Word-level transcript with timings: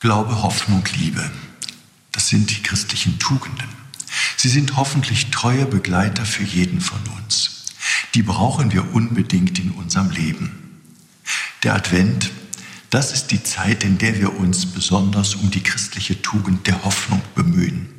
Glaube, 0.00 0.40
Hoffnung, 0.40 0.82
Liebe. 0.96 1.30
Das 2.12 2.28
sind 2.28 2.50
die 2.50 2.62
christlichen 2.62 3.18
Tugenden. 3.18 3.68
Sie 4.38 4.48
sind 4.48 4.78
hoffentlich 4.78 5.30
treue 5.30 5.66
Begleiter 5.66 6.24
für 6.24 6.42
jeden 6.42 6.80
von 6.80 7.00
uns. 7.18 7.66
Die 8.14 8.22
brauchen 8.22 8.72
wir 8.72 8.94
unbedingt 8.94 9.58
in 9.58 9.72
unserem 9.72 10.08
Leben. 10.08 10.80
Der 11.64 11.74
Advent, 11.74 12.30
das 12.88 13.12
ist 13.12 13.30
die 13.30 13.42
Zeit, 13.42 13.84
in 13.84 13.98
der 13.98 14.18
wir 14.18 14.34
uns 14.38 14.64
besonders 14.64 15.34
um 15.34 15.50
die 15.50 15.62
christliche 15.62 16.22
Tugend 16.22 16.66
der 16.66 16.82
Hoffnung 16.82 17.20
bemühen. 17.34 17.90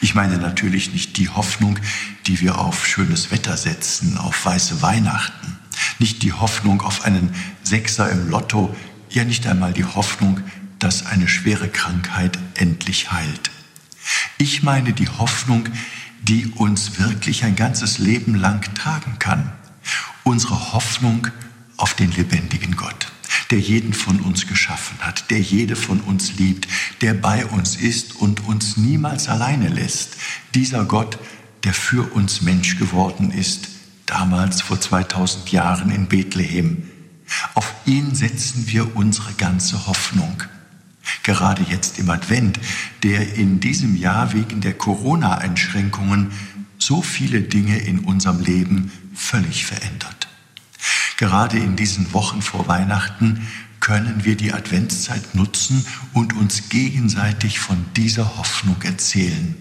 Ich 0.00 0.14
meine 0.14 0.38
natürlich 0.38 0.94
nicht 0.94 1.18
die 1.18 1.28
Hoffnung, 1.28 1.78
die 2.26 2.40
wir 2.40 2.58
auf 2.58 2.86
schönes 2.86 3.30
Wetter 3.30 3.58
setzen, 3.58 4.16
auf 4.16 4.46
weiße 4.46 4.80
Weihnachten, 4.80 5.58
nicht 5.98 6.22
die 6.22 6.32
Hoffnung 6.32 6.80
auf 6.80 7.04
einen 7.04 7.34
Sechser 7.62 8.10
im 8.10 8.30
Lotto, 8.30 8.74
ja 9.10 9.24
nicht 9.24 9.46
einmal 9.46 9.74
die 9.74 9.84
Hoffnung, 9.84 10.40
dass 10.78 11.06
eine 11.06 11.28
schwere 11.28 11.68
Krankheit 11.68 12.38
endlich 12.54 13.12
heilt. 13.12 13.50
Ich 14.38 14.62
meine 14.62 14.92
die 14.92 15.08
Hoffnung, 15.08 15.68
die 16.22 16.46
uns 16.46 16.98
wirklich 16.98 17.44
ein 17.44 17.56
ganzes 17.56 17.98
Leben 17.98 18.34
lang 18.34 18.62
tragen 18.74 19.18
kann. 19.18 19.52
Unsere 20.24 20.72
Hoffnung 20.72 21.28
auf 21.76 21.94
den 21.94 22.10
lebendigen 22.12 22.76
Gott, 22.76 23.06
der 23.50 23.60
jeden 23.60 23.94
von 23.94 24.20
uns 24.20 24.46
geschaffen 24.46 24.98
hat, 25.00 25.30
der 25.30 25.40
jede 25.40 25.76
von 25.76 26.00
uns 26.00 26.34
liebt, 26.34 26.66
der 27.00 27.14
bei 27.14 27.46
uns 27.46 27.76
ist 27.76 28.16
und 28.16 28.44
uns 28.46 28.76
niemals 28.76 29.28
alleine 29.28 29.68
lässt. 29.68 30.16
Dieser 30.54 30.84
Gott, 30.84 31.18
der 31.64 31.74
für 31.74 32.12
uns 32.12 32.42
Mensch 32.42 32.78
geworden 32.78 33.30
ist, 33.30 33.68
damals 34.06 34.62
vor 34.62 34.80
2000 34.80 35.50
Jahren 35.52 35.90
in 35.90 36.06
Bethlehem. 36.06 36.90
Auf 37.54 37.74
ihn 37.86 38.14
setzen 38.14 38.68
wir 38.68 38.96
unsere 38.96 39.32
ganze 39.32 39.86
Hoffnung 39.86 40.42
gerade 41.26 41.64
jetzt 41.68 41.98
im 41.98 42.08
Advent, 42.08 42.60
der 43.02 43.34
in 43.34 43.58
diesem 43.58 43.96
Jahr 43.96 44.32
wegen 44.32 44.60
der 44.60 44.74
Corona-Einschränkungen 44.74 46.30
so 46.78 47.02
viele 47.02 47.40
Dinge 47.40 47.78
in 47.78 47.98
unserem 48.00 48.40
Leben 48.40 48.92
völlig 49.12 49.66
verändert. 49.66 50.28
Gerade 51.16 51.58
in 51.58 51.74
diesen 51.74 52.12
Wochen 52.12 52.42
vor 52.42 52.68
Weihnachten 52.68 53.44
können 53.80 54.24
wir 54.24 54.36
die 54.36 54.52
Adventszeit 54.52 55.34
nutzen 55.34 55.84
und 56.12 56.32
uns 56.34 56.68
gegenseitig 56.68 57.58
von 57.58 57.84
dieser 57.96 58.38
Hoffnung 58.38 58.80
erzählen. 58.82 59.56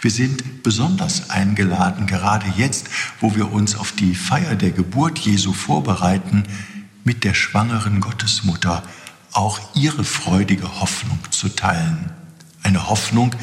Wir 0.00 0.12
sind 0.12 0.62
besonders 0.62 1.30
eingeladen, 1.30 2.06
gerade 2.06 2.46
jetzt, 2.56 2.88
wo 3.18 3.34
wir 3.34 3.50
uns 3.50 3.74
auf 3.74 3.90
die 3.90 4.14
Feier 4.14 4.54
der 4.54 4.70
Geburt 4.70 5.18
Jesu 5.18 5.52
vorbereiten, 5.52 6.44
mit 7.02 7.24
der 7.24 7.34
schwangeren 7.34 8.00
Gottesmutter 8.00 8.84
auch 9.34 9.60
ihre 9.74 10.04
freudige 10.04 10.80
Hoffnung 10.80 11.18
zu 11.30 11.48
teilen. 11.48 12.10
Eine 12.62 12.88
Hoffnung, 12.88 13.34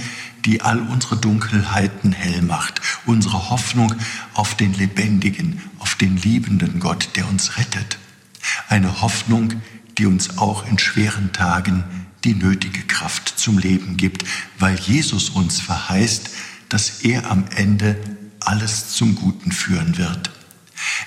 die 0.45 0.61
all 0.61 0.79
unsere 0.79 1.17
Dunkelheiten 1.17 2.13
hell 2.13 2.41
macht. 2.41 2.81
Unsere 3.05 3.49
Hoffnung 3.49 3.93
auf 4.33 4.55
den 4.55 4.73
lebendigen, 4.73 5.61
auf 5.79 5.95
den 5.95 6.17
liebenden 6.17 6.79
Gott, 6.79 7.09
der 7.15 7.27
uns 7.27 7.57
rettet. 7.57 7.99
Eine 8.67 9.01
Hoffnung, 9.01 9.61
die 9.97 10.05
uns 10.07 10.37
auch 10.37 10.65
in 10.67 10.79
schweren 10.79 11.31
Tagen 11.33 11.83
die 12.23 12.33
nötige 12.33 12.81
Kraft 12.83 13.29
zum 13.37 13.57
Leben 13.57 13.97
gibt, 13.97 14.25
weil 14.57 14.75
Jesus 14.75 15.29
uns 15.29 15.59
verheißt, 15.59 16.29
dass 16.69 17.01
er 17.01 17.29
am 17.29 17.45
Ende 17.55 17.97
alles 18.39 18.93
zum 18.93 19.15
Guten 19.15 19.51
führen 19.51 19.97
wird. 19.97 20.31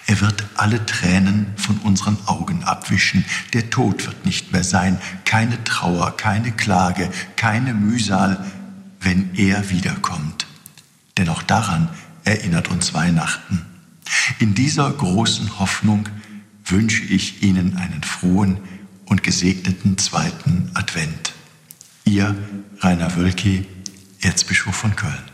Er 0.06 0.20
wird 0.20 0.44
alle 0.56 0.84
Tränen 0.84 1.46
von 1.56 1.78
unseren 1.78 2.18
Augen 2.26 2.62
abwischen. 2.64 3.24
Der 3.54 3.70
Tod 3.70 4.06
wird 4.06 4.26
nicht 4.26 4.52
mehr 4.52 4.64
sein. 4.64 4.98
Keine 5.24 5.62
Trauer, 5.64 6.16
keine 6.16 6.52
Klage, 6.52 7.10
keine 7.36 7.72
Mühsal, 7.72 8.44
wenn 9.00 9.34
er 9.34 9.70
wiederkommt. 9.70 10.46
Denn 11.16 11.28
auch 11.28 11.42
daran 11.42 11.88
erinnert 12.24 12.68
uns 12.68 12.92
Weihnachten. 12.92 13.64
In 14.38 14.54
dieser 14.54 14.90
großen 14.90 15.58
Hoffnung 15.58 16.08
wünsche 16.64 17.04
ich 17.04 17.42
Ihnen 17.42 17.76
einen 17.76 18.02
frohen 18.02 18.58
und 19.06 19.22
gesegneten 19.22 19.98
zweiten 19.98 20.70
Advent. 20.74 21.32
Ihr 22.04 22.34
Rainer 22.80 23.16
Wölki, 23.16 23.66
Erzbischof 24.20 24.74
von 24.74 24.96
Köln. 24.96 25.24